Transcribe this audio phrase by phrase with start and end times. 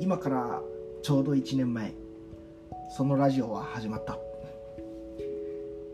[0.00, 0.62] 今から
[1.02, 1.92] ちょうど1年前
[2.96, 4.18] そのラジオは始まった。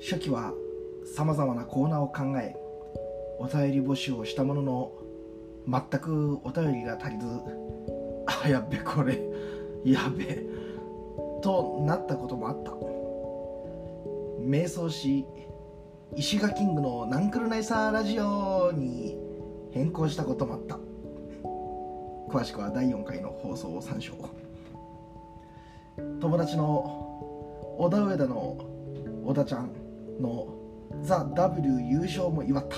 [0.00, 0.52] 初期は
[1.16, 2.54] さまざまなコーナーを考え
[3.40, 4.92] お便り募集をしたものの
[5.66, 7.26] 全くお便りが足りず
[8.44, 9.20] あやっべこれ
[9.84, 10.44] やべ
[11.42, 12.70] となったこともあった。
[14.40, 15.26] 瞑想し
[16.14, 19.18] 石垣キングのナンクルナイサーラジオに
[19.72, 20.78] 変更したこともあった。
[22.28, 24.12] 詳しくは第4回の放送を参照。
[26.20, 28.58] 友達の小田上田の
[29.24, 29.70] 小田ちゃん
[30.20, 30.48] の
[31.02, 32.76] ザ・ W 優勝も祝った。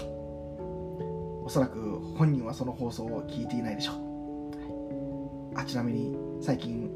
[1.45, 5.59] おそらく本人はその放送を聞いていないでしょう。
[5.59, 6.91] あちなみに最近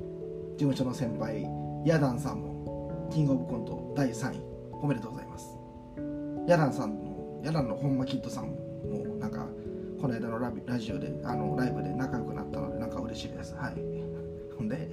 [0.52, 1.46] 事務所の先輩
[1.84, 4.41] ヤダンさんもキングオブコント第3位
[4.73, 5.57] おめでとうございます。
[6.46, 9.46] ヤダンさんのヤダンの本間キッドさんもなんか
[10.02, 13.54] この間のララジオであのライブで仲良くなったのでなんか嬉しいです。
[13.54, 13.74] はい。
[14.59, 14.90] ほんで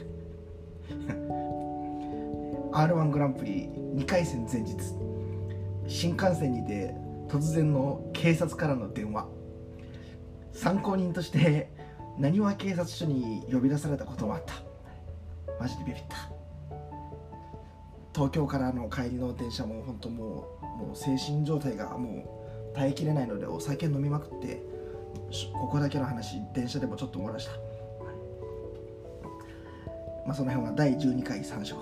[2.72, 4.76] r 1グランプリ2回戦前日
[5.88, 6.94] 新幹線にて
[7.28, 9.28] 突然の警察からの電話。
[10.54, 11.72] 参考人として
[12.20, 14.54] なにわ警察署に呼び出されたこともあった。
[15.60, 16.30] マジでビビった。
[18.14, 24.78] 東京からの帰りの電車も本当もうもう精神状態がもう耐えきれないのでお酒飲みまくって
[25.54, 27.52] ここだけの話電車でもちょっと漏らした。
[30.26, 31.76] まあその辺は第12回参照。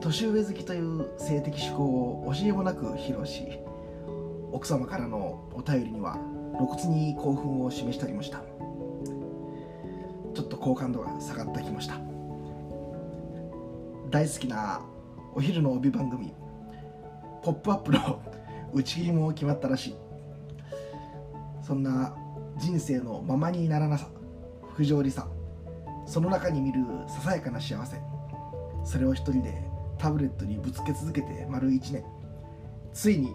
[0.00, 3.58] 年上好きという性的趣向を教えもなく披露し
[4.52, 6.16] 奥様からのお便りには
[6.56, 8.42] 露骨に興奮を示したりもした。
[10.34, 11.96] ちょっと好感度が下がった気もした。
[14.10, 14.80] 大好きな
[15.34, 16.32] お昼の帯番組
[17.42, 18.20] 「ポップアップの
[18.72, 20.07] 打ち切りも決まったらしい。
[21.68, 22.14] そんな
[22.56, 24.08] 人生のままにならなさ
[24.74, 25.28] 不条理さ
[26.06, 27.98] その中に見るささやかな幸せ。
[28.86, 29.62] それを一人で
[29.98, 32.02] タブレットにぶつけ続けて丸1年。
[32.94, 33.34] ついに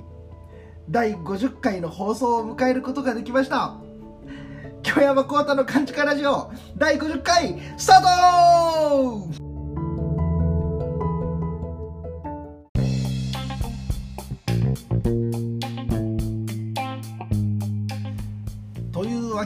[0.90, 3.76] 第50回の放送を迎えることができました。
[4.82, 9.43] 京山幸太の勘違いラジオ第50回スタート！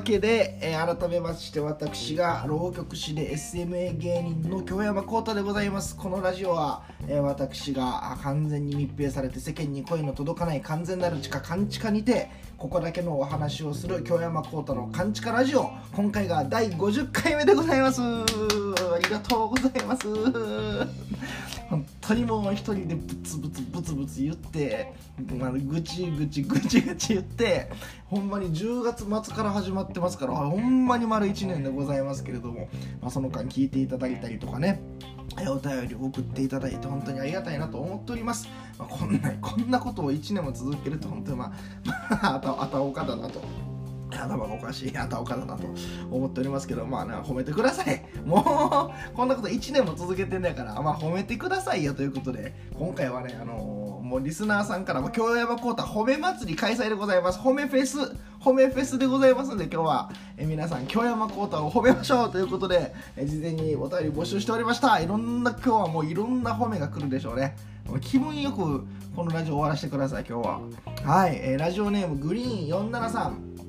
[0.08, 5.98] けで、えー改めまして私が浪曲師で SMA 芸人の京山幸太でございます。
[5.98, 15.72] このラジオは、えー私が完全に密閉されて世間に声の届かない完全なる地下勘地下にてここだけのお話をする京山幸太の勘地下ラジオ。
[15.94, 18.02] 今回が第50回目でございます。
[18.02, 18.26] あ
[19.04, 20.08] りがとうございます。
[22.08, 24.94] 当にもう一人でブツブツブツブツ言って、
[25.38, 27.70] まあ、ぐちぐちぐちぐち言って
[28.06, 32.70] ほんまに10月末から始まってますからほんまに丸1年でございますけれども、
[33.02, 34.82] まあ、その間聞いていただいたりとかね
[35.50, 38.48] お便りを送っていただいて本当にありがたいなと思っております、
[38.80, 41.54] まあ、こんなこんなことを1年も続けると本当にま
[42.10, 43.67] あああたおかだなと。
[44.10, 45.68] 頭がおかしいあたおかだなと
[46.12, 58.00] 思っておりますけどまあね褒めてくださいもうこんなこと1年も続けてんだからまあ褒めてくださいよということで今回はねあのーもうリスナーさんからも京山幸太褒め祭り開催でございます褒めフェス
[58.40, 67.58] 褒めフェスでございますので今日はえ皆さん京山幸太を褒めましょうということでえ事前にお便り募集しておりましたいろんな今日はもういろんな褒めが来るでしょうね
[68.00, 70.62] 気分よくこのラジオ終わらせてください今日は
[71.04, 73.67] はい、えラジオネームグリーン473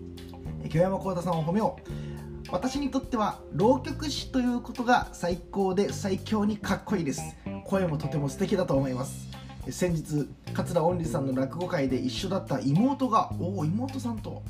[0.68, 2.08] 京山幸太さんを褒めよう。
[2.50, 7.36] 私にとっては浪曲師ということが最高で最強にかっこいいです。
[7.64, 9.28] 声もとても素敵だと思います。
[9.70, 14.42] 先日桂音里さんの落語会で一緒だった妹がおお妹さんと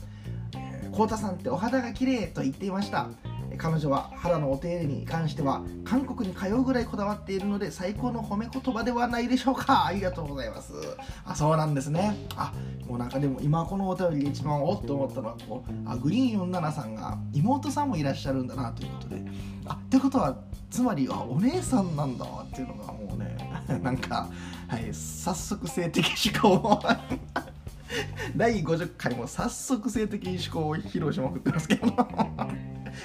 [0.93, 3.09] 「幸太さんってお肌が綺麗と言っていました。
[3.59, 9.87] 彼女は肌のお手入れに関しては韓国に通うぐらいこだわっているので最高の褒め言葉ではないでしょうか。
[9.87, 10.73] ありがとうございます。
[11.25, 12.17] あそうなんですね。
[12.37, 12.53] あ
[12.87, 19.23] もうなんかでも今このお便りで一番おっと思ったのはこうあグリーン47さんが妹さんもいらっしゃるんだなということで。
[19.67, 20.37] あってことは
[20.71, 23.37] つまりあお姉さんなんだっていうのがもうね
[23.83, 24.29] なんか、
[24.67, 26.83] はい、早速性的思考を
[28.37, 31.93] 第50回も早速性的思考を披露しまくってますけど。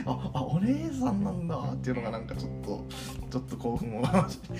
[0.05, 1.57] ああお姉さんなんだ。
[1.57, 2.85] っていうのがなんかちょっと
[3.29, 4.03] ちょっと興奮を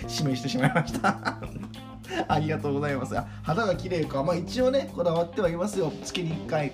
[0.07, 1.39] 示してしまいました。
[2.27, 3.17] ありがとうございます。
[3.17, 4.23] あ肌が綺麗か。
[4.23, 5.91] まあ一応ねこだわってはいますよ。
[6.03, 6.71] 月に1回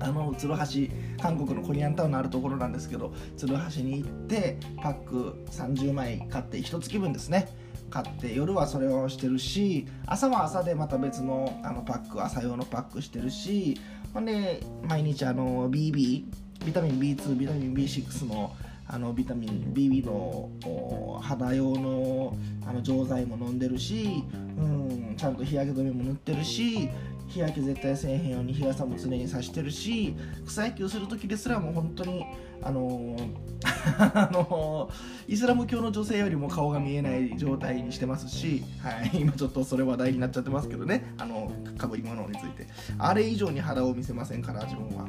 [0.00, 7.48] あの鶴橋韓国のコリアンタウンのあるところなんですけど鶴橋に行ってパック30枚買って1月分ですね
[7.92, 13.78] 買って夜はそれをしてるし朝は朝でまた別のあのパック朝用のパックしてるし
[14.14, 16.24] ほんで毎日あの BB
[16.64, 18.56] ビタミン B2 ビタミン B6 の
[18.88, 22.36] あのビタミン BB の肌用の
[22.66, 26.88] あの錠剤も飲んでるし、うん、ちゃんと日焼け止めも塗ってるし
[27.32, 30.14] 日焼け絶対せえへんように日傘も常にさしてるし
[30.46, 32.24] 草野球する時ですらもう本当に
[32.62, 33.16] あの
[33.98, 34.90] あの
[35.26, 42.66] イスラム教の女性よりも顔が見えない状態にしてますし、はい、今ちょっとそれ話題になっちゃってますけどねあのかぶり物について
[42.98, 45.06] あれ以上に肌を見せませんから自分は。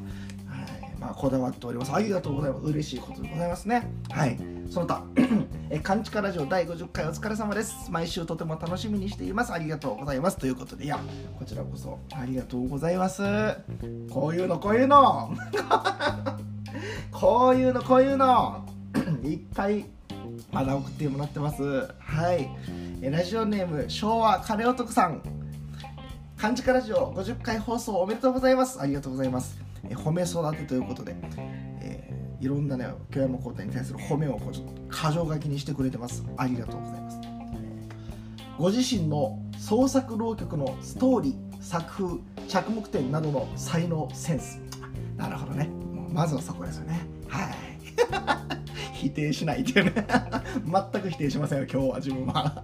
[1.00, 1.92] まあ、こだわっております。
[1.92, 2.66] ありがとうございます。
[2.66, 3.92] 嬉しいことでございますね。
[4.10, 4.40] はい。
[4.70, 5.04] その他、
[5.76, 7.90] え、カンチカラジオ第50回お疲れ様です。
[7.90, 9.52] 毎週とても楽しみにしています。
[9.52, 10.38] ありがとうございます。
[10.38, 11.00] ということで、いや、
[11.40, 13.24] こちらこそありがとうございます。
[14.12, 15.36] こういうの、こういうの。
[17.12, 18.64] こういうの、こういうの。
[19.26, 19.86] いっぱい
[20.52, 21.64] まだ送ってもらってます。
[21.98, 22.48] はい。
[23.02, 25.24] えラジオネーム、昭和カレオトクさん。
[26.38, 28.80] 漢字カラジオ50回放送おめでとうございます。
[28.80, 29.60] ありがとうございます。
[29.90, 31.16] え褒め育てということで、
[32.44, 36.26] いろんなね京山皇太に対する褒めをこうちょっと箇条書きにしてくれてます。
[36.36, 37.20] ありがとうございます、
[38.58, 42.20] ご自身の創作浪曲のストーリー作風
[42.50, 44.60] 着目点などの才能センス。
[45.16, 45.70] なるほどね。
[46.12, 47.00] まずはそこですよね。
[47.30, 47.54] はい。
[48.94, 50.06] 否定しないっていうね。
[50.92, 52.62] 全く否定しませんよ今日は自分は。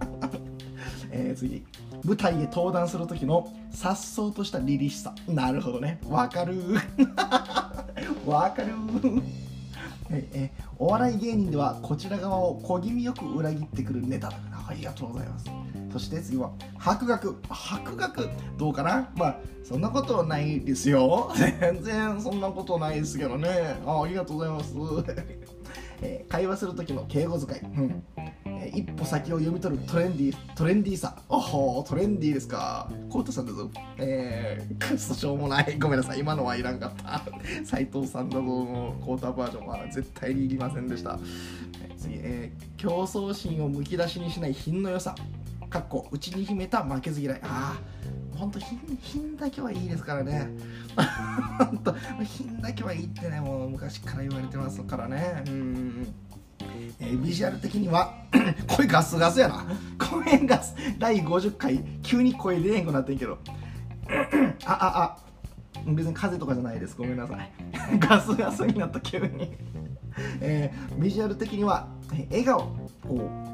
[1.10, 1.66] えー、次。
[2.04, 5.16] 舞台へ登壇する時の颯爽とした凛々しさ。
[5.30, 6.02] なるほどね。
[6.10, 6.76] わかる
[8.28, 8.74] わかる
[10.12, 14.30] えお笑い芸人ではこちら側を小気味よく裏切ってくるネタ。
[14.30, 15.46] だからありがとうございます。
[15.92, 17.38] そして次は博学。
[17.50, 18.30] 博学？
[18.58, 19.10] どうかな？
[19.16, 21.32] まあそんなことないですよ。
[21.36, 23.80] 全然そんなことないですけどね。
[23.86, 24.74] あありがとうございます。
[26.02, 28.04] えー、会話する時の敬語遣い、うん。
[28.62, 31.16] えー、一歩先を読み取るトレンディトレンディーさ。
[31.30, 31.84] おほ。
[31.88, 32.90] トレンディーですか。
[33.10, 33.70] コートさんだぞ。
[33.98, 35.78] えー、くっそしょうもない。
[35.80, 36.20] ごめんなさい。
[36.20, 37.24] 今のはいらんかった。
[37.66, 41.18] 斎藤さんだぞのコータバージョンは絶対にいりませんでした、
[41.82, 45.16] えー、次、えー、競争心をむき出しにしない品の良さ。
[45.70, 47.40] かっこ内に秘めた負けず嫌い。
[47.44, 48.10] ああ
[48.40, 50.50] 本当品品だけはいいですからね。
[51.60, 55.44] 本当品だけはいいってねもう昔から言われてますからね。
[55.48, 56.08] うん
[57.00, 58.14] えー、ビジュアル的には
[58.68, 59.66] 声ガスガスやな。
[59.98, 60.76] 声ガス。
[60.98, 61.84] 第50回。
[62.04, 63.38] 急に声出へんくなってんけど。
[64.66, 65.18] あああ。
[65.86, 66.96] 別に風邪とかじゃないです。
[66.98, 67.52] ごめんなさい。
[68.00, 69.56] ガスガスになった急に。
[70.42, 71.88] えー、ビジュアル的には、
[72.30, 72.68] 笑顔。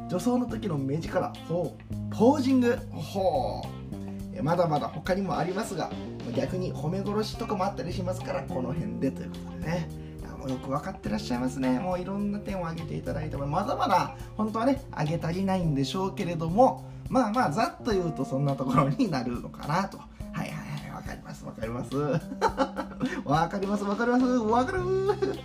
[0.09, 1.31] 女装の時の目力。
[1.47, 2.15] ほう。
[2.15, 2.77] ポージング。
[2.91, 3.75] ほう。
[4.43, 5.89] まだまだ他にもありますが
[6.35, 10.04] 逆に褒め殺しとかもあったりしますからこの辺でということでね。
[10.45, 11.79] もよく分かってらっしゃいますね。
[11.79, 19.97] もういろんな点を挙げていただいてまだまだ本当はね挙げ足りないんでしょうけれどもまあまあざっと言うとそんなところになるのかなと。
[19.97, 21.89] はいはいはい分かります分かります。
[21.95, 22.19] 分
[23.49, 24.25] かります分かります。
[24.39, 25.39] 分かる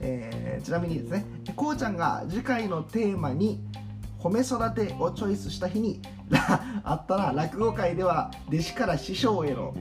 [0.00, 1.24] えー、ちなみにですね
[1.56, 3.60] こうちゃんが次回のテーマに
[4.20, 6.00] 褒め育てをチョイスした日に
[6.84, 9.74] あったら落語界では弟子から師匠への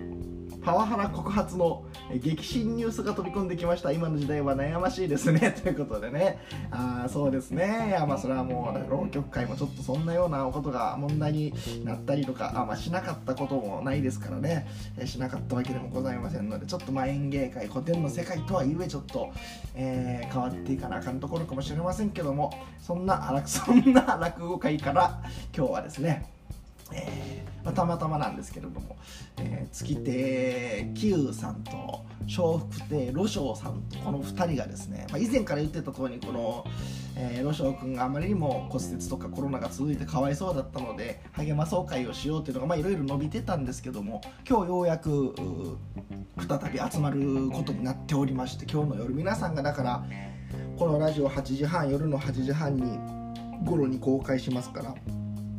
[0.64, 1.86] パワハラ告発の
[2.22, 3.92] 激震ニュースが飛び込んできました。
[3.92, 5.52] 今の時代は悩ましいですね。
[5.64, 6.40] ということでね。
[6.72, 7.88] ああそうですね。
[7.90, 14.68] いやまあそれはもう浪曲界もちょっとそんなようなことが問題になったりとかあまあしなかったこともないですからね。
[15.06, 19.32] しなかったわけでもございませんのでちょっとまあ演芸界古典の世界とはいえちょっと、
[19.76, 25.22] えー、変わっていかなあかんところかもしれませんけどもそんな そんな落語界から
[25.56, 26.26] 今日はですね
[26.92, 27.37] えー
[27.68, 28.96] まあ、たまたまなんですけれども、
[29.42, 31.72] えー、月亭久さんと
[32.22, 36.66] 笑福亭呂翔さんとこの2人がですね、まあ、以前から言ってた通りこの、
[37.18, 45.36] えー、君があまりにも骨折とかコロナが続いてかわいそうだったので励まそう会をしようというのがいろいろ伸びてたんですけども今日ようやく
[46.48, 50.06] 再び集まることになっておりまして今日の夜皆さんがだから
[50.78, 52.98] このラジオ8時半夜の8時半に
[53.66, 54.96] 頃に公開しますから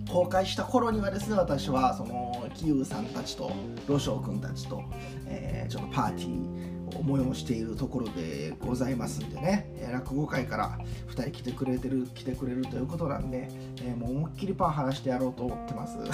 [0.08, 3.52] 公開した頃にはですね私はそのキウさんたちと
[3.86, 4.82] ロショウ君たちと、
[5.26, 13.48] えー、ちょっとパーティーを催しているところでございますんでね、落語会から2人来てくれてる来てくれるということなんで、
[13.82, 15.98] えー、もう思いっきりパン話してやろうと思ってます。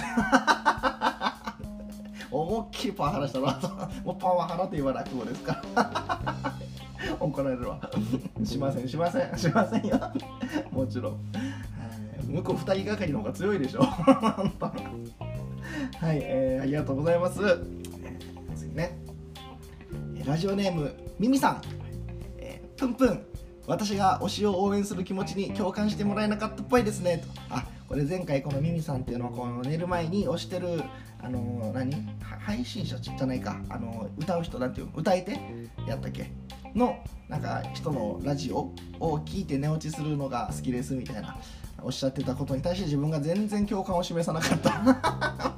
[2.30, 3.60] 思いっきりパン話したら
[4.04, 6.54] もうパンは払って言わ落語ですから。
[7.20, 7.78] 怒られるわ。
[8.44, 10.00] しませんしませんしませんよ。
[10.72, 11.16] もちろん。
[12.34, 13.82] 向こう2人がかりの方が強いでしょ。
[13.86, 13.86] は
[16.12, 18.98] い、えー、ありがとうございます、えー、次ね
[20.26, 21.62] ラジオネームミミさん、
[22.38, 23.24] えー、プンプン。
[23.66, 27.18] 私が推しを応援する気持ちに共感してもらえなかったっぽいですね。
[27.18, 27.26] と。
[27.48, 30.82] あこれ前回このミミさんっていうのはこの寝る前に推してる
[31.22, 31.90] あの何？
[32.20, 33.56] 配信者じゃないか。
[33.70, 35.32] あの歌う人なんていう歌い手
[35.88, 36.30] やったっけ？
[36.74, 36.98] の
[37.28, 41.38] なんか人のラジオを聞いて寝落ちするのが好きですみたいな。
[41.82, 45.54] おっしゃってたことに対して自分が全然共感を示さなかった。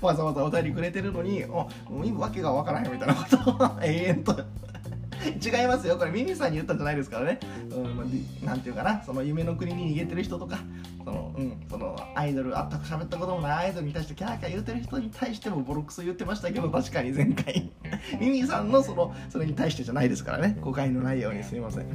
[0.00, 1.68] わざわざお便りくれてるのにお
[2.18, 3.50] わけがわからへんみたいなこと。
[3.50, 4.36] を 永遠と。
[5.22, 5.96] 違いますよ。
[5.96, 7.38] これミミさんに言ったんじゃないですからね、
[7.70, 9.02] うん、ていうかな。
[9.04, 10.58] その夢の国に逃げてる人とか。
[11.04, 17.70] その,、うん、そのアイドルあったく喋ったこともないアイドルに対してキャーキャー言うてる人に対してもボロクソ言ってましたけど確かに前回。
[18.20, 20.56] ミミさんのそのそれに対してじゃないですからね。
[20.60, 21.86] 誤解のないようにすみません。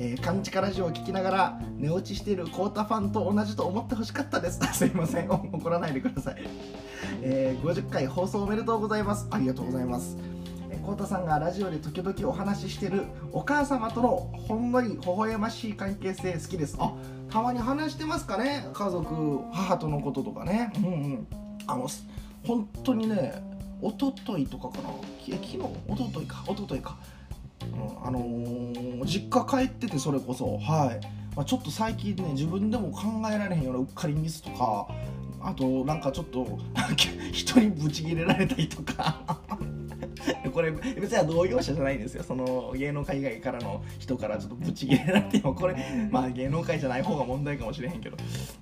[0.00, 4.60] えー、勘ラジオを聞きながら寝落ちしているコータファンと同じと思ってほしかったです。
[4.72, 5.30] すいません。
[5.30, 6.36] 怒らないでください、
[7.22, 9.26] えー、50回放送おめでとうございます。
[9.30, 10.16] ありがとうございます。
[10.86, 13.02] 浩太さんがラジオで時々お話ししてる
[13.32, 16.76] お母様とのほんのり微笑ましい関係性好きです。
[16.78, 16.94] あ
[17.28, 20.72] たまに話してますかね家族母とのこととかね。
[20.76, 21.26] うんうん。
[21.66, 21.88] あの
[22.46, 23.42] 本当にね
[23.82, 24.90] 一昨日とかかな。
[25.24, 25.58] 昨日？
[25.58, 26.44] 一昨日か。
[26.46, 26.96] 一昨日か、
[27.72, 31.06] うん、あのー、実家帰っててそれこそはい、
[31.36, 34.88] まあ、ちょっと最近ね自分でも考えられへんようなうっかりミスとか
[35.40, 36.58] あとなんかちょっと
[37.32, 39.38] 人にブチギレられたりとか。
[40.52, 42.22] これ別に同業者じゃないんですよ。
[42.22, 45.76] その芸能界以外からの人からちょっとブチギレられてもこれ
[46.10, 48.16] まあ芸能界じゃない方が問題かもしれへんけど、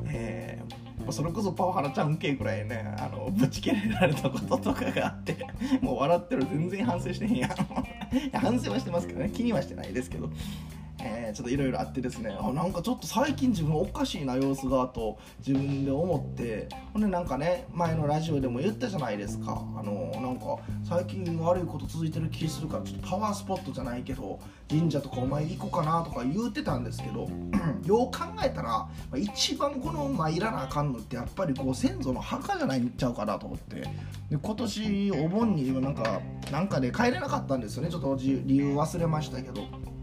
[0.06, 5.36] えー、それこそパワハラちゃんけぐらいねあのぶち切れられたこととかがあって
[5.80, 7.50] もう笑ってる全然反省してへんやん。
[8.32, 10.30] 反省はしてますけどね気にはしてないですけど、
[11.36, 12.34] ちょっといろいろあってですね。
[12.40, 16.66] あなんかちょっと最近自分おかしいな様子がと自分で思って。
[16.94, 19.62] ほんでなんかね前のラジオでも言ったじゃないですか。
[19.76, 24.40] あのなんか最近悪いこと続いてる気するからちょっとパワースポットじゃないけど
[24.70, 27.28] 神社とかお参り行こうかなとか言うてたんですけど
[27.84, 33.82] よう考えたら一番この参らなあかんのってやっぱりこう先祖の墓じゃないんちゃうかなと思って。
[34.30, 37.90] で今年お盆になんかなんかで帰れなかったんですよね。
[37.90, 39.95] ちょっと理由忘れましたけど。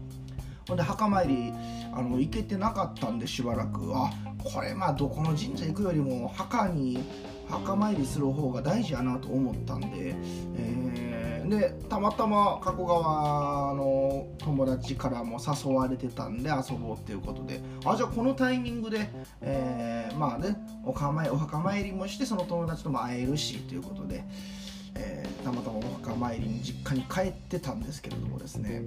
[0.68, 1.52] ほんで墓参り
[1.92, 3.92] あの行けてなかったんでしばらく。
[3.94, 4.10] あ
[4.44, 7.02] これまあどこの神社行くよりも墓に
[7.48, 10.14] 墓参りする方が大事やなと思ったんで、
[10.56, 17.60] えー、でたまたま加古川の友達からも誘われてたんで遊ぼうっていうことで。
[17.84, 24.24] あじゃあこのタイミングで、えー、まあねおお墓参りもしてその友達とも会えるしということで。
[24.96, 28.82] えー、たまたまお墓参りに実家に帰ってたんですけれどもですね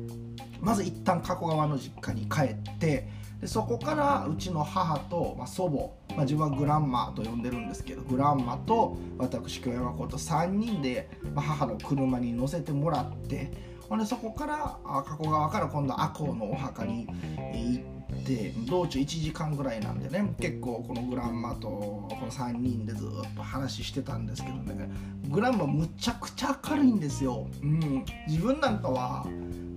[0.60, 3.08] まず一旦加古川の実家に帰って
[3.42, 5.70] でそこからうちの母と、まあ、祖
[6.10, 13.52] 母、まあ、自分はグランマと呼んでるんですけどグランマと私京山子と3人で、まあ、母の車に乗せてもらって
[13.90, 17.08] ほんでそこから加古川から今度赤穂のお墓に
[17.54, 17.82] 行
[18.22, 24.90] って道中1時間ぐらいなんでね結構このグランマとこの3人でずっと話してたんですけどね
[25.30, 29.26] グランマむちゃくちゃ明るいんですよ、うん、自分なんかは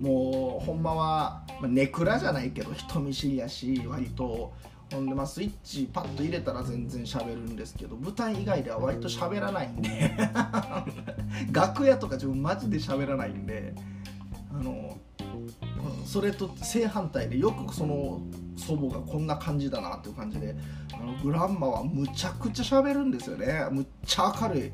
[0.01, 4.51] もうほんまは、ネクラじゃないけど人見知りやし割と。
[4.91, 10.11] ほんでまあスイッチパッと入れたら全然喋るんですけど舞台以外では割と喋らないんで。
[11.53, 13.73] 楽屋とか自分マジで喋らないんで。
[14.61, 14.97] あの
[16.05, 18.21] それと正反対でよくその
[18.55, 20.55] 祖母がこんな感じだなっていう感じで
[20.93, 23.65] あのグランマはむちゃくちゃ喋るんですよね。
[23.71, 24.71] むっちゃ明るい。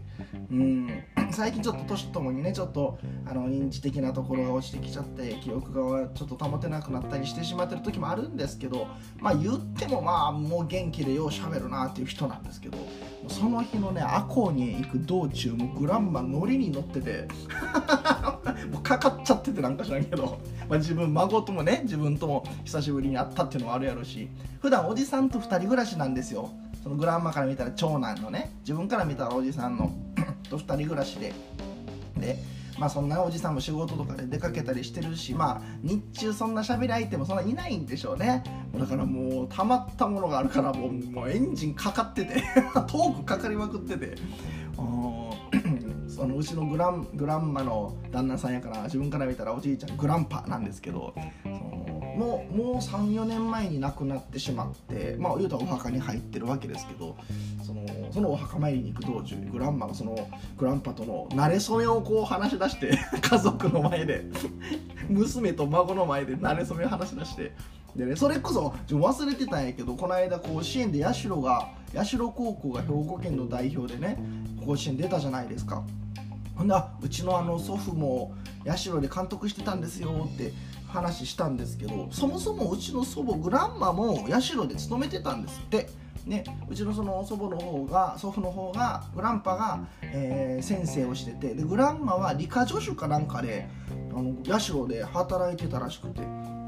[0.52, 1.04] うん。
[1.32, 8.88] 最近ちょっと年ともにねちょっとあの認知的なところが落ちてきちゃって記憶がちょっと保てなくなったりしてしまってる時もあるんですけど
[9.20, 12.78] まあ言ってもまあもう元気でよう喋るなっていう人なんですけど
[13.28, 17.28] その日のね赤穂に行く道中もグランマ乗りに乗ってて
[18.68, 24.30] もうかかっちゃっててなんか知らんけど、まあ、自分孫ともね自分とも久しぶりに会ったっていうのもあるやろし。
[24.62, 26.50] 普段おじさんと2人暮らしなんですよ。
[26.84, 28.52] そのグランマから見たら長男のね。
[28.62, 29.92] 自分から見たらおじさんの
[30.50, 31.34] と2人暮らしで。
[32.18, 32.38] で
[32.80, 35.34] まあそんなおじさんも仕事とかで出かけたりしてるし。
[35.34, 38.44] まあ日中そんな喋り相手もそんないないんでしょうね。
[38.78, 42.44] だからもうたまったものがあるからもうもうエンジンかかってて。
[42.74, 44.16] トークかかりまくってて。
[46.18, 51.56] そのうちのグラングランマの旦那さんやから自分から見たらおじいちゃんグランパなんですけどその
[52.18, 57.16] もうもう34年前に亡くなってしまってまあ言うたらお墓に入ってるわけですけど
[57.64, 64.26] そのそのお墓参りに行く道中にグランマがそのグランパとの馴れ初めをこう話し出して 家族の前で
[65.10, 67.52] 娘と孫の前で馴れ初めを話し出して
[67.96, 71.70] でねそれこそ忘れてたんやけどこの間甲子園で社が
[72.04, 74.18] 社高校が兵庫県の代表でね
[74.66, 75.84] 甲子園出たじゃないですか。
[76.58, 78.34] ほんでうちのあの祖父も
[78.76, 80.52] 社で監督してたんですよって
[80.88, 85.90] 話したんですけどそもそもうちの祖母グランマも社で勤めてたんですって。
[86.28, 93.70] でうちのその祖母の方が祖父の方がグランパが、えー、先生をしててでグランマは理科助手かなんかで
[94.12, 96.22] あの社で働いてたらしくて。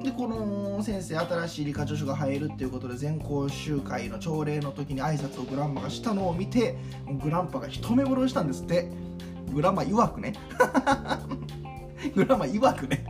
[0.03, 6.77] でこの先生新しい理科助手が入るっていうことで全校集会の朝礼の時に挨拶をグランマがしたのを見て
[7.21, 8.89] グランパが一目惚れしたんですって。
[9.49, 10.33] グランマ曰くね。
[12.15, 13.08] グランマ曰くね。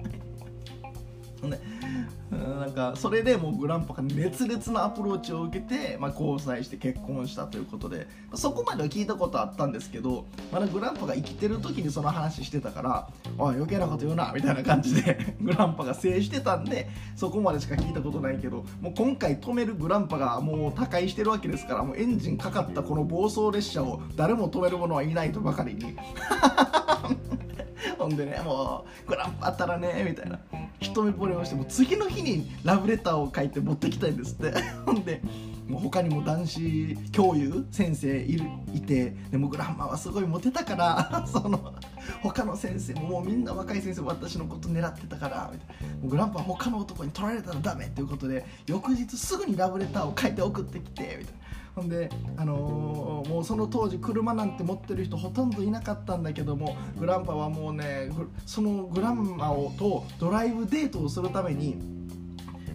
[2.70, 13.10] なんかそれでもうグランパが熱烈なアプローチを受けて、まあ、交際して結婚したということでそこまでは聞いたことあったんですけどまだグランパが生きてる時にその話してたから
[13.40, 25.96] 「おい余計なこと言うな」みたいな感じで グランパが制してたんでそこまでしか聞いたことないけどもう今回止めるグランパがもう他界してるわけですからもうエンジンかかったこの暴走列車を誰も止める者はいないとばかりに。
[27.98, 30.40] ほんでねもうグランパあったらねみたいな。
[30.80, 34.54] 一目惚れをしても次の日にラブレターを書いて持ってきたいんですって。
[34.86, 35.22] ほんで
[35.68, 41.76] もう他にも男子教諭先生いるいてでもグランマはすごいモテたから その
[42.24, 46.10] 他の先生ももうみんな若い先生私のこと狙ってたからみたいな。
[46.10, 51.40] グランパは他の男に取られたらダメっていうことで翌日すぐにラブレターを書いて送ってきてみたいな。
[51.80, 58.10] ほんで、あのー、もうその当時車なんて持ってる人ほとんどいなかったんだけどもグランパはもうね
[58.46, 61.78] そのグランマをとドライブデートをするために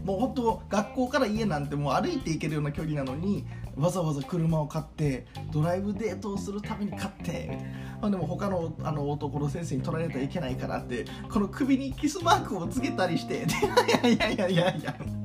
[0.04, 3.46] もう本当学校から家なんてもう歩いて行けるような距離なのに
[3.76, 13.46] わざわざ車を買ってドライブデートをするために買ってみたいなでも他のあの男の先生に取られたらいけないからってこの首にキスマークをつけたりして
[14.06, 15.23] いやいやいやいやいや。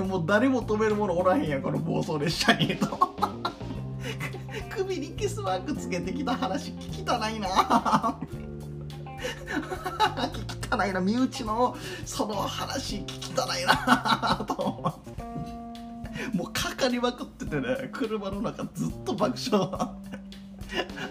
[0.00, 3.16] もう誰も止めるものおらへんやこの暴走列車にと。
[4.70, 7.48] 首にキスマークつけてきた話聞きたないな。
[10.32, 19.96] 聞きたないな身内のその話聞きたないな と思ってもうかかりまくっててね車の中ずっと爆笑。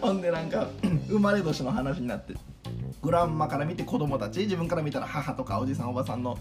[0.02, 0.68] ほんでなんか
[1.08, 2.36] 生まれ年の話になって
[3.02, 6.38] グランマから見て子供たち自分から見たら母とかおじさんおばさんの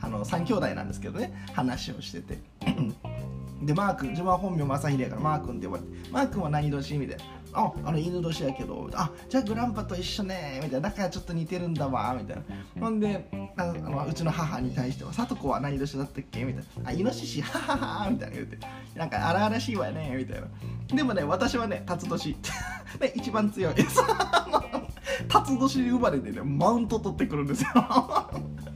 [0.00, 2.38] あの3兄弟なんですけどね話をしてて。
[3.62, 12.42] でマー君自分は本名正秀やからマー君って呼ばれてマー君は何年みたいなああの犬年やけどあじゃあグランパと一緒ねみたいなだからちょっと似てるんだわみたいな。
[12.78, 18.58] ほんであのうちの母に対しては「さと子は何年だったっけ?」みたいな「あイノシシははは」みたいな言うて。
[18.94, 20.46] なんか荒々しいわねみたいな。
[20.94, 22.36] でもね私はね辰年。
[23.00, 23.74] で 一番強い。
[25.28, 27.68] 辰年生まれでねマウント取ってくるんですよ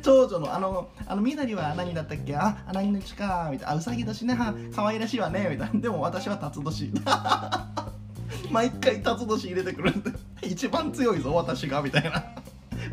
[0.00, 2.36] 長女のあのあの緑は何だったっけ？
[2.36, 3.48] あ何日か？
[3.50, 3.72] みたいな。
[3.72, 4.34] あうさぎ年ね。
[4.34, 5.48] は可愛らしいわね。
[5.50, 5.80] みたいな。
[5.80, 6.92] でも私は辰年。
[8.50, 10.10] 毎回辰年入れてくるんで
[10.42, 11.82] 一番強いぞ私が。
[11.82, 12.24] みたいな。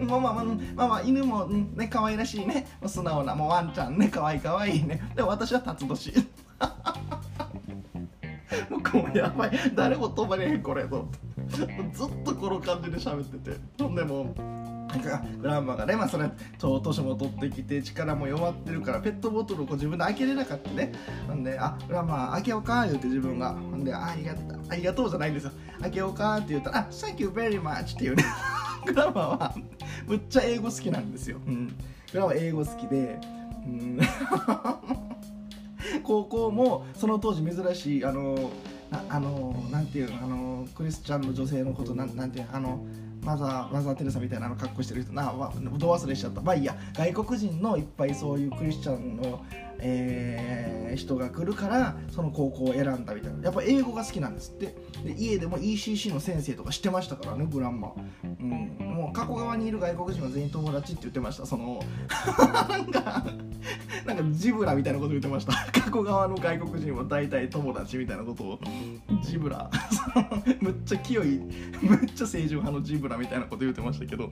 [0.05, 2.67] まあまあまあ、まあ、犬も、ね可愛らしいね。
[2.85, 4.07] 素直なもうワンちゃんね。
[4.09, 5.01] 可愛い可愛いね。
[5.15, 6.13] でも私は辰年。
[8.69, 9.51] もうこうやばい。
[9.75, 10.83] 誰も止まれへんこれ。
[10.85, 11.07] と
[11.47, 11.67] ずっ
[12.23, 13.57] とこの感じで喋ってて。
[13.81, 14.41] ほんでもなんか
[15.41, 20.91] グランマがね、まあ、それ年も取ってきて力も弱ってるからペットボトルをこう自分で開けれなかったね。
[21.27, 23.53] ほんで「あグランマ開けようか」言うて自分が。
[23.53, 25.51] ほんであ「ありがとうありがとう」じゃないんですよ。
[25.81, 28.23] 開けようかって言ったら「あ Thank you very much」っていうね。
[28.85, 29.55] グ ランマは
[30.07, 31.67] むっちゃ英語好きなんですよ、うん、
[32.11, 33.19] グランマ英語好きで、
[33.65, 33.99] うん。
[36.03, 38.51] 高校もその当時珍しいあの
[39.09, 42.83] あのなんていうのあのクリスチャンの女性のことなんなんていうあの
[43.29, 46.41] マザーマザー・テレサみたいなの格好してる人など忘れしちゃった。
[46.41, 46.75] まあいいや。
[46.95, 49.45] 外国人のいっぱいそういうクリスチャンの
[49.81, 53.43] えー、人が来るからその高校を選んだみたいな。
[53.43, 54.75] やっぱ英語が好きなんですって。
[55.03, 61.45] で家でも ECC の先生とか知ってましたからねグランマ、うん、もう加古川にいる外国人は全員友達って言ってました。
[61.45, 61.79] その
[62.69, 63.25] なんか
[64.05, 65.53] なんかジブラみたいなこと言ってました。
[65.71, 68.59] 加古川の外国人は大体友達みたいなことを。
[69.23, 69.69] ジブラ。
[70.61, 71.41] むっちゃ清い
[71.81, 74.29] むっちゃ清純派のジブラみたいなこと言ってましたけど。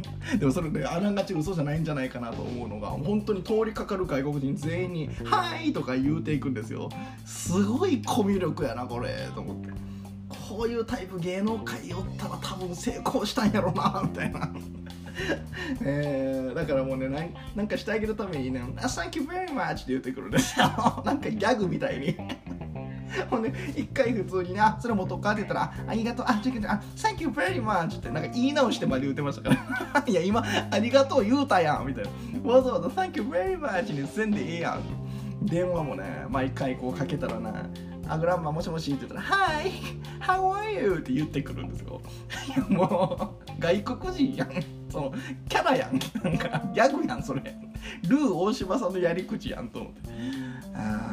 [0.38, 6.88] でもそれで、ね、あながち嘘じゃないんじゃないかなと思うのが本当に通りかかる外国人全員に「はい!」とか言うていくんですよ。
[7.24, 9.82] すごいコミュ力やなこれと思って。
[10.48, 14.50] こういうタイプ芸能界おったら多分成功したんやろうなみたいな。
[15.82, 20.66] えー、だからもうねなんなんかしてあげるためにね「Thank you very much」って言ってくるんですよ。
[21.04, 22.16] なんかギャグみたいに。
[23.30, 25.32] ほんで、一回普通にね、あ、それ元か？
[25.32, 29.56] って言ったら、ありがとう、あ、違う違う、あ、Thank you very much ってなんか言い直してまで言うてましたか
[29.94, 30.04] ら。
[30.06, 32.50] いや、今、ありがとう言うたやんみたいな。
[32.52, 34.80] わざわざ Thank you very much にせんでええやん。
[35.46, 37.66] 電話もね、毎回こうかけたらな、
[38.08, 39.70] あ、グランマもしもしって言ったら、Hi!
[40.20, 40.98] How are you?
[40.98, 42.00] って言ってくるんですよ。
[42.48, 44.48] いや、もう、外国人やん。
[44.90, 45.14] その、
[45.48, 45.98] キャラやん。
[46.22, 47.42] なんか、ギャグやん、それ。
[48.08, 50.10] ルー大島さんのやり口やんと思って。
[50.74, 51.11] あ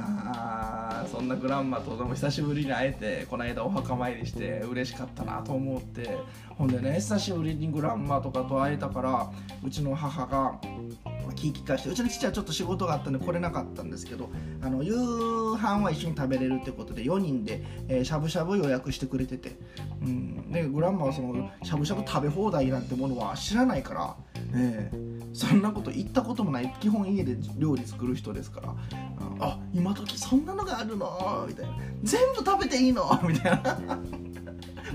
[1.11, 6.17] そんなグランマとでも久しぶりに会えてこの間お墓参りして嬉しかったなと思って。
[6.59, 9.31] ほんでね久しぶりにグランマとかと会えたから
[9.63, 10.59] うちの母が
[11.31, 14.29] 聞き返してうちの父はちょっと仕事があったんで来れなかったんですけど
[14.61, 19.57] あの夕飯は一緒に食べれるってことで4人で、えー、しゃぶしゃぶ予約してくれてて、
[20.01, 24.15] うん、でグランマはそのしゃぶしゃぶ食べ放題なんてものは知らないから、
[24.53, 26.73] えー、そんなこと言ったこともない。
[26.79, 28.75] 基本家で料理作る人ですから。
[29.41, 31.77] あ今時そんなのがあるのみたいな。
[32.03, 33.79] 全部食べていいのみたいな。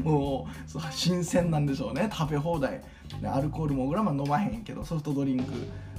[0.03, 2.11] もう新鮮なんでしょうね。
[2.13, 2.83] 食べ放題。
[3.29, 5.53] アルコールもグラマ飲まへんけどソフトドリンク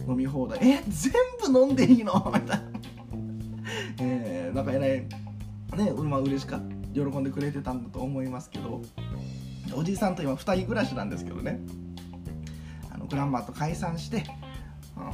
[0.07, 0.59] 飲み放題。
[0.61, 1.11] え全
[1.51, 2.13] 部飲んでいいの？
[2.33, 2.63] みたいな
[4.01, 4.89] えー、なんかえらい
[5.85, 8.81] ねまあ嬉しかった喜んでくれてたんだと思いますけど
[9.75, 11.59] おじさんと今2人暮らしなんですけどね。
[12.91, 14.23] あのグランマーと解散して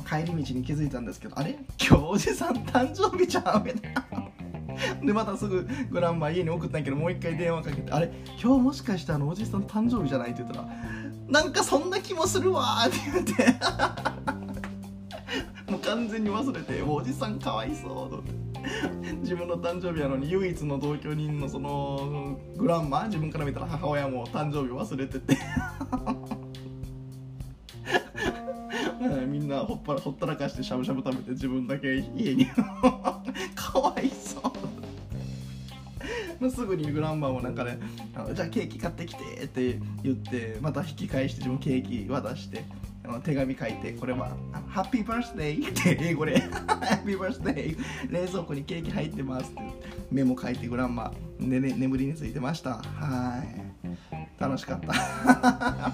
[0.07, 1.57] 帰り道に気づいたんですけどあれ？
[1.79, 4.05] 今日おじさん誕生日じゃんみたいな。
[5.05, 8.11] でまたすぐグランマー家に送ったんやけどもう一回電話かけて「あれ？
[8.41, 10.67] 今日もしかしてあのおじさん誕生日じゃない?」って言ったら
[11.31, 13.33] 「なんかそんな気もするわ」って言って。
[15.71, 17.89] もう完全に忘れておじさんかわいそう。
[18.09, 18.33] と思って
[19.21, 25.37] 自分の誕生日やのに唯一の同居人のそのグランマ自分から見たら母親も誕生日忘れてて。
[29.27, 32.47] みんなほっぱらほったらかしてしゃぶしゃぶ食べて自分だけ家に。
[36.49, 37.79] すぐにグランマもなんかね
[38.33, 42.63] 「じゃあケーキ買ってきて」って言ってまた引き返して自分ケーキ渡して
[43.23, 44.35] 手紙書いてこれは
[44.69, 46.47] 「ハッピーバースデー」って英語で「ハ
[46.95, 47.77] ッピーバースデー」
[48.11, 49.61] 冷蔵庫にケーキ入ってますって
[50.11, 52.75] メモ書いてグランマ、ねね、眠りについてました。
[52.75, 53.71] はい。
[54.41, 55.93] 楽しかった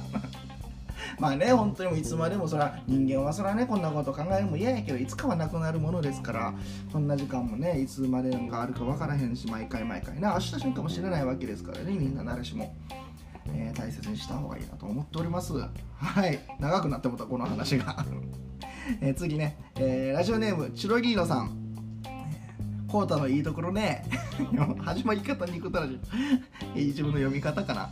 [1.19, 6.53] まあね本当にいつまでもそら人間はそらねこんなこと考えるも嫌やけどいつかはなくなるものですから
[6.91, 12.75] こんな時間もねいつまでがあるか分からへんし毎回毎回ね明日死ぬかもしれないわけですからねみんな誰しも。
[13.49, 15.53] えー、大切にした方がいいなと思っております。
[15.53, 16.39] はい。
[16.59, 18.05] 長くなってもたこの話が。
[19.01, 21.66] えー、次ね、えー、ラジオネームチロギーノさん。
[22.87, 24.03] コータのいいところね。
[24.79, 25.99] 始まり方にくたらし
[26.75, 27.89] い自分の読み方かな。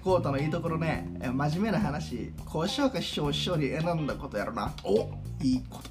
[0.00, 1.08] コータのいいところね。
[1.20, 4.72] 真面目な話講師匠か師匠師匠に選んだことやろな。
[4.84, 5.10] お。
[5.42, 5.90] いいこと。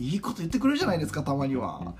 [0.00, 1.94] いいこと言ってくれるじゃないですかたまには。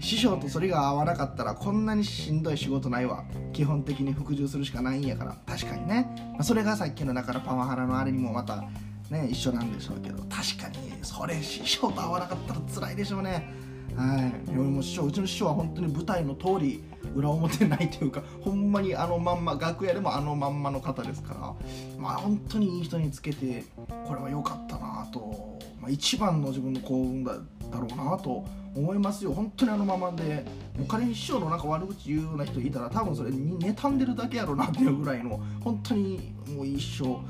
[0.00, 3.24] 師匠とそれが合わなかったらこんなにしんどい仕事ないわ。
[3.52, 5.36] 基本的に服従するしかないんやから。
[5.46, 8.64] 確かにね、まあ、それがさっきのだからパワハラのあれにもまた
[9.10, 10.24] ね一緒なんでしょうけど。
[10.24, 13.59] 確かにそれ師匠と合わなかったら辛いでしょうね
[13.96, 14.50] はい。
[14.50, 16.82] 俺も師匠うちの師匠は本当に舞台の通り
[17.14, 23.64] 裏表ないというか ほんまにあのまんま楽屋でもあのまんまの方ですからまあ本当にいい人につけて
[24.06, 27.34] これは良かったなと、まあ、一番の自分の幸運だ
[27.70, 29.32] だろうなと思いますよ。
[29.32, 30.44] 本当にあのままで
[30.76, 37.20] もう仮に師匠のなんか悪口言うような人いたら多分それに妬んでるだけやろうなっていうぐらいの本当にもう一生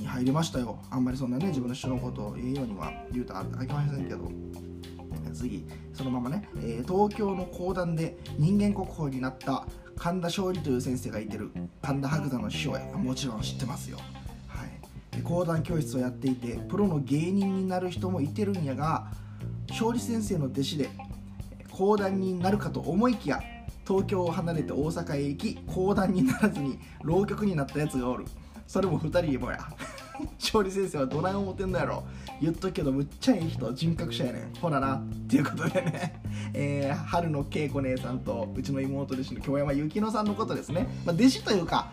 [0.00, 0.78] に入りましたよ。
[0.90, 4.30] あんまりそんなね自分の師匠のことを言うようには言うとあきませんけど。
[5.30, 11.50] 次そのままね、えー、東京の講談で人間国宝になった神田勝利という先生がいてる
[11.82, 13.98] 神田伯山の師匠やもちろん知ってますよ。
[14.46, 15.22] はい。
[15.22, 19.08] 講談教室をやっていてプロの芸人になる人もいてるんやが
[19.68, 20.88] 勝利先生の弟子で
[21.72, 23.42] 講談になるかと思いきや
[23.86, 28.24] 東京を離れて大阪へ行き講談にならずに浪曲になったやつがおる。
[28.66, 29.58] それも2人もや。
[30.38, 32.04] 勝利先生はどない思ってんのやろ。
[32.40, 34.54] 言っとくけどむっちゃいい人人格者やねん。
[34.60, 34.96] ほらな。
[34.96, 36.20] っていうことでね、
[36.54, 41.90] えー、春の恵子姉さんとうちの妹弟子の京山幸乃さんのことですね、まあ、弟子というか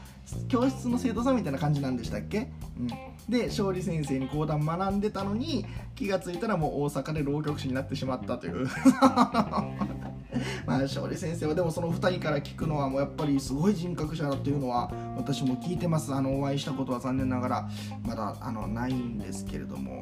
[0.48, 2.88] 教室の生徒さんみたいな感じなんでしたっけ、うん、
[3.30, 8.68] で勝利先生に講談学んでたのに気が付いたらもう大阪で浪曲師になってしまったという。
[10.66, 16.14] まあ勝利先生はでもその2人から聞くのはもうやっぱりすごい人格者だっていうのは私も聞いてます。
[16.14, 17.70] あのお会いしたことは残念ながら
[18.06, 20.02] まだあのないんですけれども。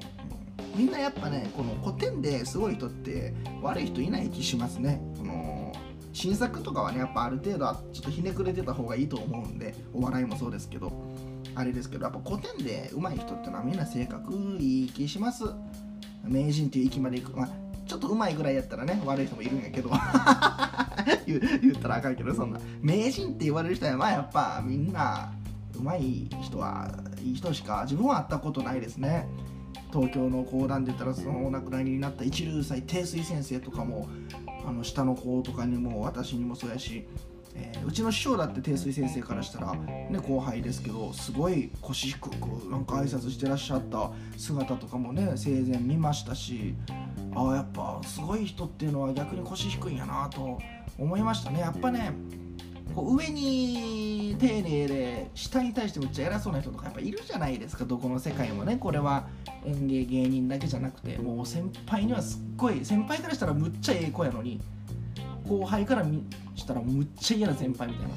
[0.75, 5.01] みんなやっぱねこの古典ですごい人って悪い人いない気しますね。
[5.17, 5.71] この
[6.13, 10.91] 新作とかはねやっぱある程度はちょっとひねくれてた方がいいと思うんでお笑いもそうですけど。
[11.55, 15.43] あれですけどやっぱ古典で上手い人ってのはみんな性格いい気します。
[16.23, 17.49] 名人っていう域までいく、まあ、
[17.85, 19.89] ちょっと上手いぐらいやったらね悪い人もいるんやけど。
[21.25, 22.59] 言言ったらあかんけどそんな。
[22.81, 25.31] 名人って言われる人はまあやっぱみんな
[25.73, 26.89] 上手い人は
[27.21, 29.27] いい人しか自分は会ったことないですね。
[29.91, 34.07] 東京の講談で言ったらそのお亡くなりになった一流祭定水先生とかも
[34.65, 37.05] あの下の子とかにも私にもそうやし
[37.55, 42.31] えー、うちの師匠だって定水先生からしたら、ね、後輩ですけどすごい腰低く
[42.69, 46.75] なんか挨拶してらっしゃった姿とかもね生前見ましたし
[47.35, 50.59] ああやっぱすごい人っていうのは逆に腰低いんやなと
[50.97, 51.59] 思いましたね。
[51.59, 52.13] やっぱね
[52.95, 57.85] こう上に丁寧で下に対してむっちゃ偉そうな人とかやっぱいるじゃないですか。
[57.85, 58.77] どこの世界もね。
[58.77, 59.27] これは
[59.65, 64.61] 演芸芸人だけじゃなくてもう先輩にはすっごい先輩からしたらむっちゃええ子やのに
[65.47, 66.05] 後輩から
[66.55, 68.13] したらむっちゃ嫌な先輩みたいな、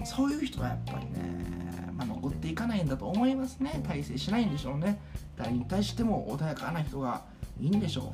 [0.00, 3.82] うん、そういう人はやっぱりね、まあ、残っていかないんだと思いますね。
[3.86, 5.00] 大成しないんでしょうね。
[5.36, 7.24] 誰に対しても穏やかな人が
[7.60, 8.12] いいんでしょ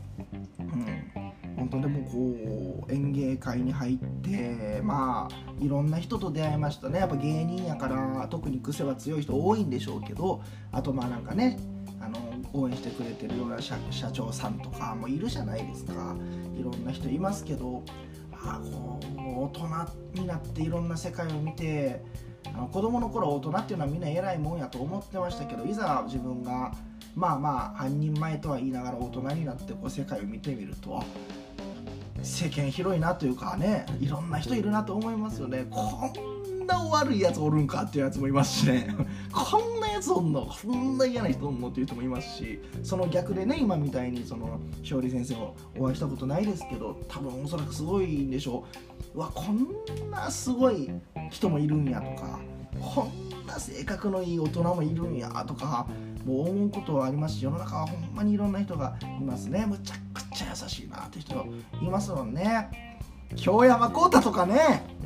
[0.60, 1.12] う、うん、
[1.56, 7.00] 本当でもこう演芸界に入ってまあいろんな人と出会いましたね。
[7.00, 11.58] やっぱ芸人やから特に癖は強い人多いんでしょうけどあとまあなんかね
[12.00, 12.18] あの
[12.52, 13.76] 応援してくれてるような社
[14.12, 16.16] 長さんとかもいるじゃないですか。
[16.56, 17.82] いろんな人いますけど
[18.32, 19.48] あこう大
[20.14, 22.02] 人になっていろんな世界を見て
[22.46, 26.72] あの子供の頃大人っていうのはみんな偉いもんやと思ってましたけどいざ自分が
[27.14, 31.02] まあまあ半人前とは言いながら大人になってこう世界を見てみると
[32.22, 35.66] 世間広いなというかねいろんな人いるなと思いますよね。
[35.70, 36.12] こ
[36.62, 38.86] んな悪いやつおるんかっていうやつもいますしね。
[39.32, 48.64] こんなやつおんのこんな嫌な人おんのっていう人もいますしその逆でね今みたいにその勝利先生をお会いしたことないですけど多分おそらくすごいんでしょ
[49.14, 49.18] う。
[49.18, 49.66] うわこん
[50.10, 50.90] なすごい
[51.30, 52.38] 人もいるんやとか
[52.80, 55.86] こんな性格のいい大人もいるんやとか
[56.24, 59.66] もう思うことはありますし世の中はほんまにいろんな人がいますね。
[59.66, 61.46] むちゃくちゃ優しいなって人
[61.80, 62.70] いますもんね。
[63.36, 65.02] 京山幸太とかね。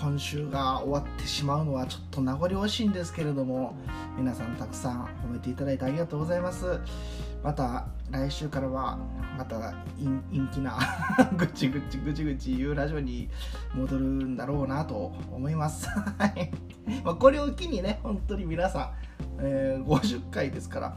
[0.00, 3.76] 今週が終わってしまうのはちょっと名残惜しいんですけれども
[4.18, 6.80] 皆さんたくさん褒めていただいてありがとうございます。
[7.44, 8.98] また来週からは
[9.38, 10.76] また陰気な
[11.38, 13.30] ぐちぐちぐちぐち言うラジオに
[13.76, 15.88] 戻るんだろうなと思います。
[15.88, 16.50] はい。
[17.04, 20.96] まこれを機にね本当に皆さん、えー、50回ですから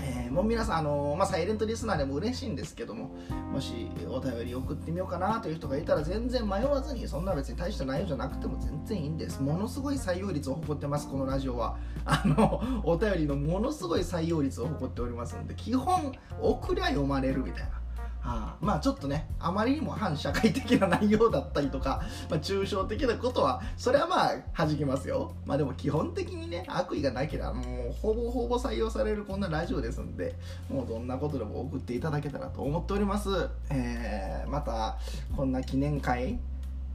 [0.00, 3.10] えー、もう皆さん、あのー、まあ、サイレントリスナーでも嬉しいんですけども、
[3.52, 9.42] もしお便り送ってみようかなという人がいたら、全然迷わずに、そんな別に大した内容じゃなくても全然いいんです。
[9.42, 11.76] ものすごい採用率を誇ってます、このラジオは。
[12.04, 17.80] あの、お便りのものすごい採用率を誇っておりますので、基本、送りゃ読まれるみたいな。
[18.22, 25.34] あ、まあちょっとねあまりにも反社会的な内容だったりとか、まあ、抽象的なことはそれはまあ弾きますよ。
[25.46, 30.34] まあでも基本的にね悪意がなければもうほぼほぼ採用されるこんなラジオですんで
[30.68, 33.30] もうどんなことでも送っていただけたらと思っております、
[33.70, 34.98] えー、また
[35.36, 36.38] こんな記念会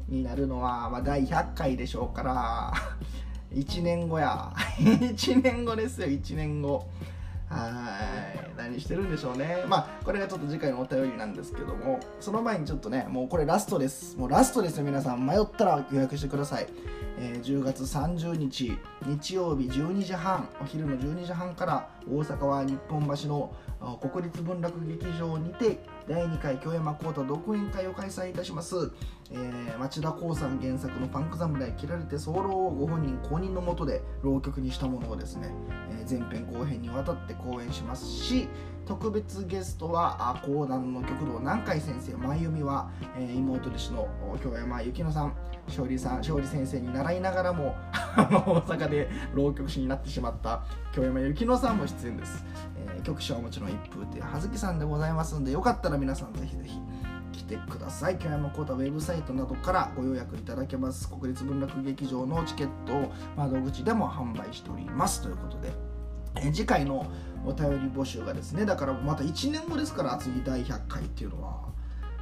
[0.08, 2.74] になるのは、まあ、第100回でしょうから
[3.54, 6.88] 1年後や 1年後ですよ1年後。
[7.54, 8.00] は
[8.36, 8.54] い。
[8.58, 9.63] 何してるんでしょうね。
[9.68, 14.18] まあこれがちょっと次回のお便りなんですけどもその前にちょっとねもうこれラストです。
[14.18, 15.26] もうラストですよ皆さん。
[15.26, 16.68] 迷ったら予約してください、
[17.18, 23.54] えー、10月30日日曜日12時半お昼の12時半から大阪は日本橋の
[24.12, 28.92] 国立文楽劇場にて第2回京山幸太独演会を開催いたします、
[29.32, 35.50] えー、町田光さん原作の「パンク侍切られて早漏」をご本人公認のもとで浪曲にしたものをですね、
[35.92, 38.50] えー、前編後編にわたって講演しますし
[38.86, 44.08] 特別ゲストは講談の極道南海先生真由美は、えー、妹弟子の
[44.43, 45.34] 京山幸乃さん。
[45.67, 47.76] 勝利さん勝利先生に習いながらも
[48.17, 52.43] 大阪で浪曲師になってしまった京山幸乃さんも出演です、
[52.76, 56.82] えー、局長はもちろん一風亭葉月さんでございますんでよかったら皆さんぜひぜひ
[57.32, 58.17] 来てください。
[58.17, 61.10] 京山幸太ウェブサイトなどからご予約いただけます。
[61.10, 65.22] 国立文楽劇場のチケットを窓口でも販売しております。
[65.22, 65.74] ということで、
[66.36, 67.08] えー、次回の
[67.46, 71.74] お便り募集がですねだからまた1年後ですから次第100回っていうのは。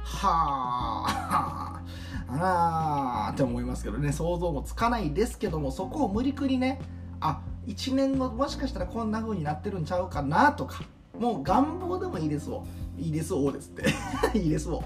[0.04, 1.82] はあ。
[2.28, 4.12] ああって思いますけどね。
[4.12, 6.80] 想像もつかないですけどもそこを無理くりね
[7.20, 10.84] あ1年後もしかしたらこんな風になってるんちゃうかなとか。
[11.18, 12.66] もう願望でもいいですを
[12.98, 13.84] いいですをですって。
[14.38, 14.82] いいですを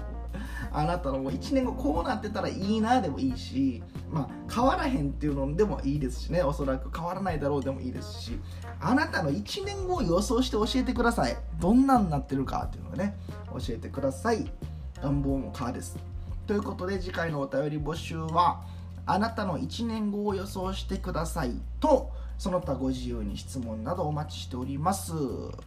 [0.71, 6.43] あなたのもう1年後こうなってたらいいなでもいいしまあ変わらへんっていうのでもいいですしね。
[6.43, 8.39] おそらく変わらないだろうでもいいですし。
[8.79, 11.35] あなたの1年後を予想して教えてください。
[11.59, 13.17] どんなんなってるかっていうのをね
[13.51, 14.51] 教えてください。
[15.01, 15.97] 願望もーです。
[16.45, 18.63] ということで次回のお便り募集は
[19.05, 25.13] あなたの1年後を予想してくださいとその他ご自由に質問などお待ちしております。